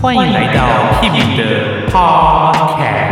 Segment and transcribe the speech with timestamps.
[0.00, 3.08] 欢迎来到 Kimi 的 Podcast。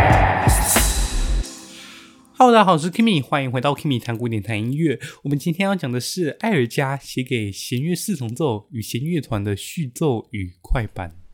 [2.37, 4.97] Hello，大家好，我是 Kimi，欢迎回到 Kimi 谈古典谈音乐。
[5.23, 11.26] 我们今天要讲的是艾尔加写给弦乐四重奏与弦乐团的序奏与快板。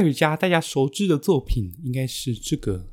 [0.00, 2.86] 汉语家大家熟知的作品应该是这个，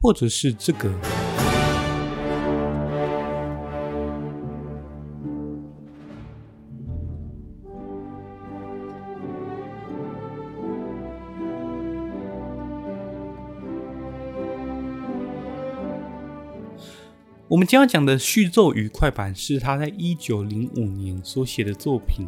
[0.00, 1.27] 或者是这个。
[17.48, 22.26] 我们将要讲的序奏与快板是他在一九零五年所写的作品。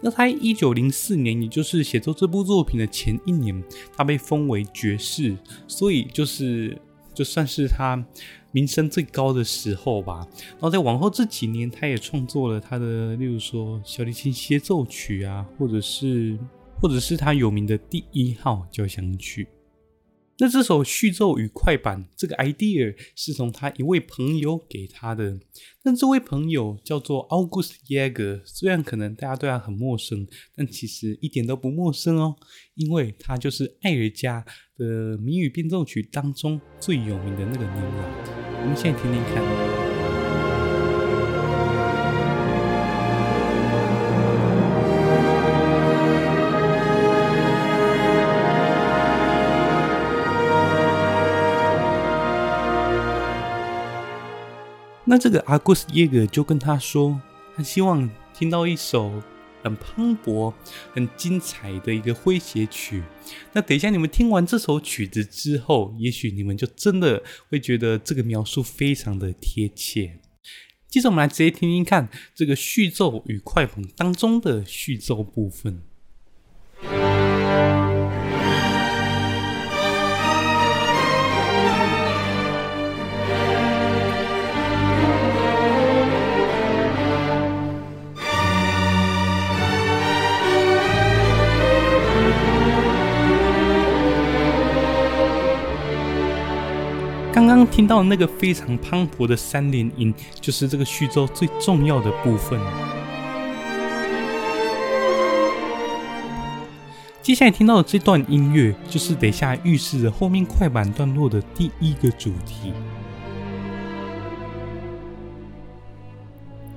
[0.00, 3.62] 那他一九零四年，也就是写作这部作品的前一年，
[3.96, 5.36] 他被封为爵士，
[5.68, 6.76] 所以就是
[7.14, 8.04] 就算是他
[8.50, 10.26] 名声最高的时候吧。
[10.52, 16.36] 然后在往后这几年，他也创作了他的，例如说小提琴协奏曲啊，或者是
[16.80, 19.46] 或者是他有名的第一号交响曲。
[20.40, 25.38] 那这首序奏与快板这个 idea 是从他一位朋友给他的，
[25.82, 32.36] 但这位朋友叫做 August Jaeger，虽然可能大家对他很陌生，但其实一点都不陌生哦，
[32.76, 34.44] 因为他就是爱尔加
[34.76, 38.58] 的谜语变奏曲当中最有名的那个牛郎。
[38.60, 39.87] 我们现在听听看。
[55.18, 57.20] 这个阿古斯耶格就跟他说，
[57.56, 59.22] 他希望听到一首
[59.62, 60.54] 很磅礴、
[60.92, 63.02] 很精彩的一个诙谐曲。
[63.52, 70.20] 那等一下你们听完这首曲子之后，也许你们就真的会觉得这个描述非常的贴切。
[70.88, 75.82] 接着我们来直接听听看这个序奏与快板当中的序奏部分。
[97.38, 102.58] 刚刚听到那个非常磅礴的三连音，就是这个序奏最重要的部分。
[107.22, 112.72] 接下来听到的这段音乐，就是等一下预示着后面快板段落的第一个主题。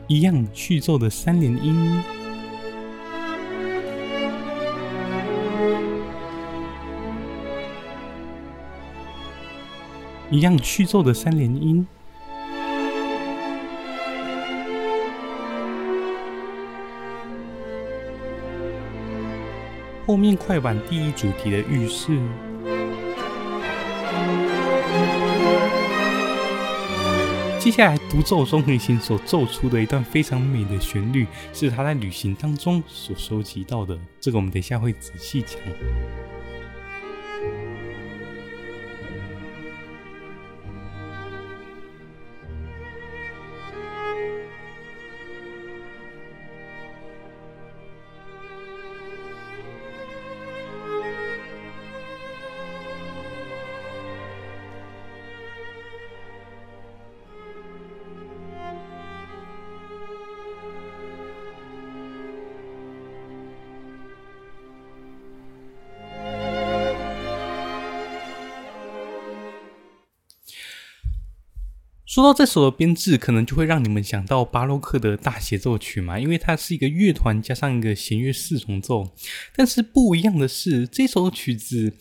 [0.06, 2.21] 一样序奏的三连音。
[10.32, 11.86] 一样序奏的三连音，
[20.08, 22.18] 后面快板第一主题的预示。
[27.60, 34.00] 接下来独奏中提琴所奏出的一段非常美的旋律，是他在旅行当中所收集到的。
[34.22, 35.60] 这个我们等一下会仔细讲。
[72.12, 79.16] 说到这首的编制，可能就会让你们想到巴洛克的大协奏曲嘛，因为它是一个乐团加上一个弦乐四重奏。
[79.56, 81.94] 但是不一样的是，这首曲子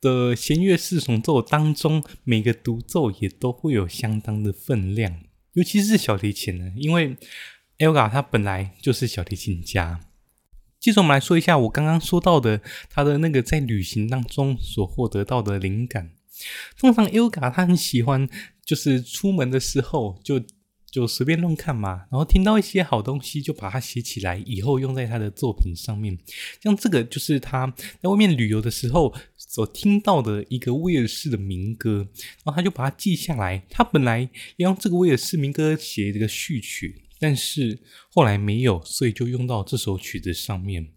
[0.00, 5.20] 的弦乐四重奏当中，每个独奏也都会有相当的分量，
[5.52, 7.18] 尤其是小提琴呢，因为
[7.76, 10.00] Elga 他本来就是小提琴家。
[10.78, 16.12] 接着我们来说一下我刚刚说到的他的那个在旅行当中所获得到的灵感。
[16.78, 18.26] 通常 Elga 他很喜欢。
[18.70, 20.40] 就是出门的时候就
[20.92, 26.16] 就随便乱看嘛，然后听到一些好东西就把它写起来，以后用在他的作品上面。
[26.62, 27.66] 像这个就是他
[28.00, 32.06] 在外面旅游的时候所听到的一个威尔士的民歌，
[32.44, 33.60] 然后他就把它记下来。
[33.68, 34.20] 他本来
[34.58, 37.76] 要用这个威尔士民歌写这个序曲，但是
[38.12, 40.92] 后来没有，所以就用到这首曲子上面。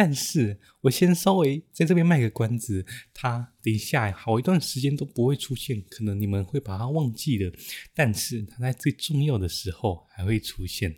[0.00, 7.52] 但是我先稍微在这边卖个关子，它等一下好一段时间都不会出现，可能你们会把它忘记了。
[7.94, 10.96] 但是它在最重要的时候还会出现。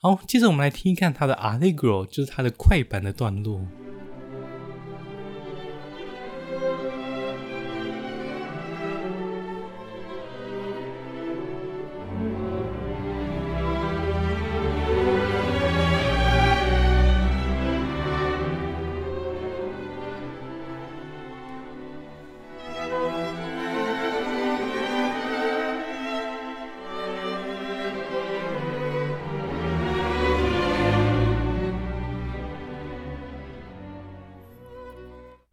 [0.00, 3.66] 好，接着我们来听一看它的 Allegro，就是它的快板的段落。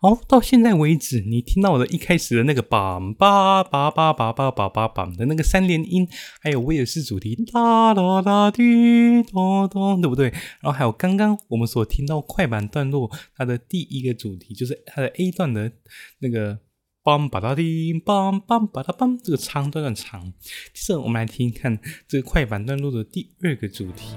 [0.01, 6.07] 哦到现在为止你听到我的一开始的那个榜吧榜榜榜榜榜榜的那个三连音
[6.41, 10.29] 还有威尔士主题啦啦啦滴咚咚对不对？
[10.59, 15.71] 然后还有刚刚我们所听到快板段落它的第一个主题就是它的 a 段的
[16.17, 16.57] 那个
[17.03, 20.33] 梆邦哒滴梆梆邦哒这个长段段长。
[20.73, 24.15] 接着我们来听看这个快板段落的第二个主题。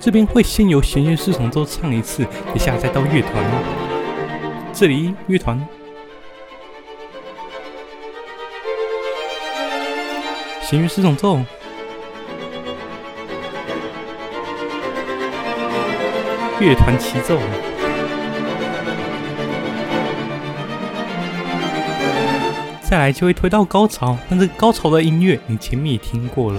[0.00, 2.24] 这边会先由弦乐四重奏唱一次，
[2.54, 3.32] 接下再到乐团。
[4.72, 5.60] 这里乐团，
[10.62, 11.38] 弦乐四重奏，
[16.60, 17.38] 乐团齐奏，
[22.82, 24.16] 再来就会推到高潮。
[24.30, 26.58] 但是高潮的音乐你前面也听过了。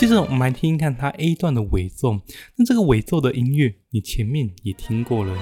[0.00, 2.20] 接着我们来听一看它 A 段的尾奏。
[2.56, 5.36] 那这个尾奏的音乐，你前面也听过了。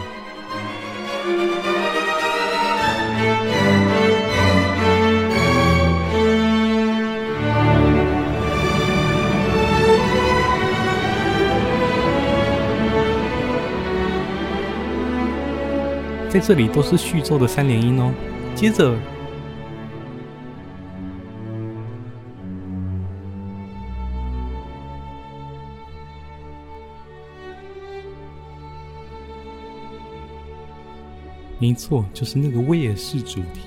[16.29, 18.13] 在这里都是序奏的三连音哦。
[18.57, 18.99] 接着。
[31.61, 33.63] 没错，就是那个威尔士主题。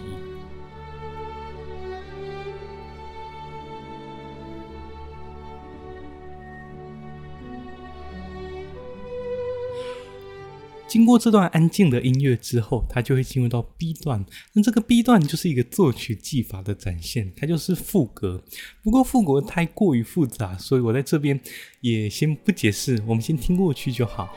[10.87, 14.25] 经过这段安静的音乐之后，它就会进入到 B 段。
[14.51, 18.43] 那这个 B 段就是一个作曲技法的展现，它就是副歌。
[18.83, 21.39] 不过副歌太过于复杂，所以我在这边
[21.79, 24.35] 也先不解释，我们先听过去就好。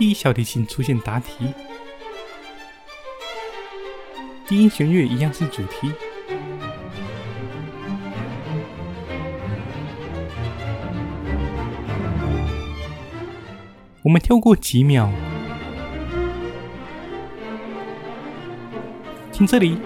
[0.00, 1.52] 第一小提琴出现答题，
[4.48, 5.92] 低音弦乐一样是主题。
[14.02, 15.10] 我们跳过几秒，
[19.30, 19.76] 听这里。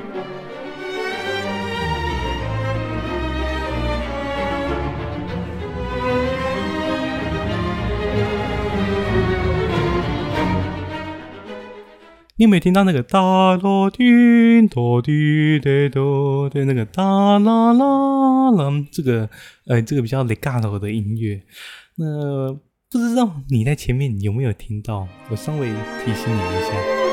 [12.36, 19.30] 你有没有听到那个哒啰滴哆滴哒哆对，那个哒啦啦啦，这个
[19.66, 21.40] 呃，这个比较 legato 的音乐。
[21.94, 22.52] 那
[22.90, 25.06] 不知道你在前面有没有听到？
[25.30, 25.68] 我稍微
[26.04, 27.03] 提醒你一下。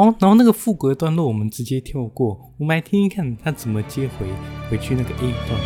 [0.00, 4.26] 好，然后那个副歌段落我们直接跳过，我们来听一看他怎么接回
[4.70, 5.60] 回去那个 A 段。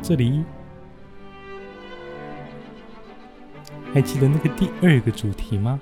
[0.00, 0.42] 这里
[3.92, 5.78] 还记得那个第二个主题吗？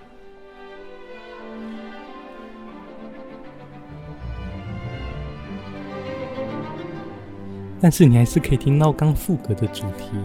[7.84, 10.16] 但是你还是可以听到刚副歌的主题，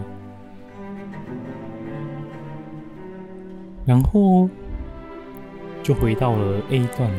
[3.84, 4.48] 然后
[5.82, 7.10] 就回到了 A 段。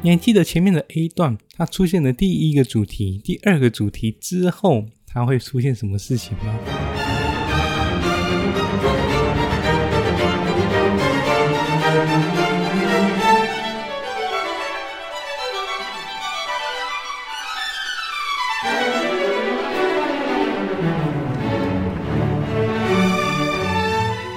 [0.00, 6.87] 你还记得前面的 A 段，它出现的第一个主题、第二个主题之后，它会出现什么事情吗？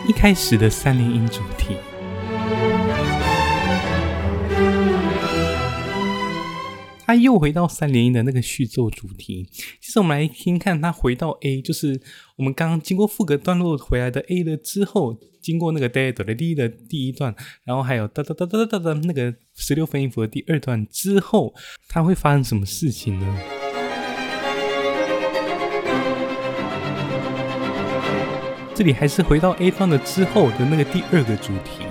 [0.07, 1.75] 一开始的三连音主题。
[7.11, 9.45] 他又回到三连音的那个序奏主题。
[9.91, 11.99] 其实我们来听看，他回到 A，就是
[12.37, 21.53] 我们刚刚经过副歌段落回来的 A 了之后，经过那个 D 哆来咪的第一段，然后还有哒哒哒哒哒哒的那个十六分音符的第二段之后，
[21.89, 23.37] 它会发生什么事情呢？
[28.73, 31.83] 这里还是回到 A 段的之后的那个第二个主题。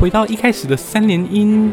[0.00, 1.72] 回到一开始的三连音。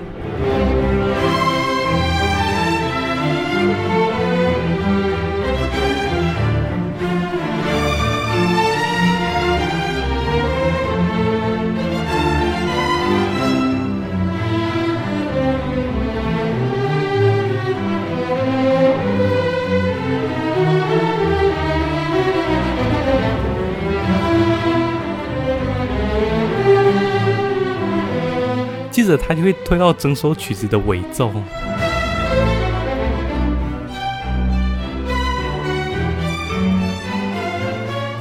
[29.05, 31.31] 着，他就会推到整首曲子的尾奏。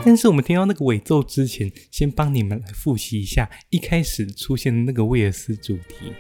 [0.07, 6.13] 但是，我们听到那个尾奏之前，先帮你们来复习一下一开始出现的那个威尔斯主题。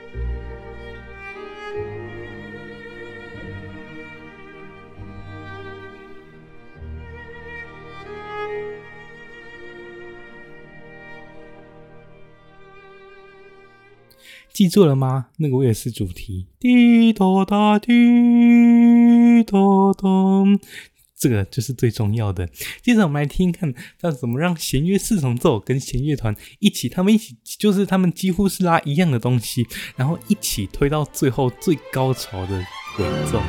[14.54, 15.26] 记住了吗？
[15.38, 19.58] 那个我也是主题，滴答答滴答
[19.98, 20.08] 答，
[21.18, 22.48] 这个就是最重要的。
[22.80, 32.64] 接着我们来听看，他怎么让弦乐四重奏跟弦乐团一起，他们一起就是他们几乎是拉一样的东西，然后一起推到最后最高潮的
[32.98, 33.42] 尾奏。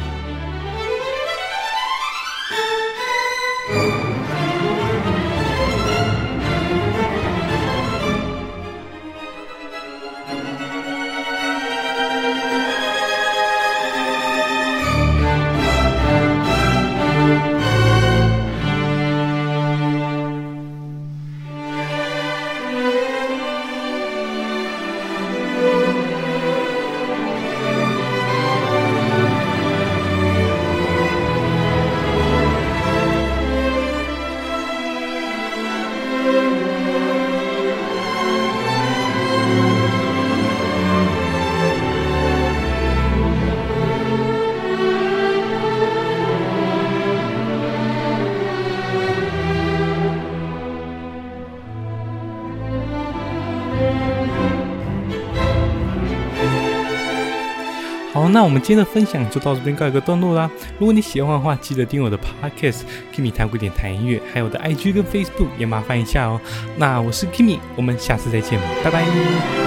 [58.30, 60.50] 那我们今天的分享就到这边告一个段落啦。
[60.80, 62.82] 如果你喜欢的话，记得订阅我的 Podcast
[63.14, 66.40] Kimi 谈古典谈音乐，还有我的 IG 跟 Facebook 也麻烦一下哦。
[66.78, 69.65] 那我是 Kimi，我们下次再见，拜拜。